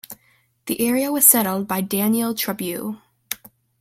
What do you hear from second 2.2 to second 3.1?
Trabue.